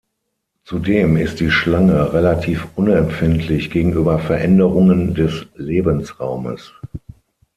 Zudem 0.63 1.15
ist 1.15 1.39
die 1.41 1.51
Schlange 1.51 2.11
relativ 2.11 2.69
unempfindlich 2.75 3.69
gegenüber 3.69 4.17
Veränderungen 4.17 5.13
des 5.13 5.45
Lebensraumes. 5.53 6.73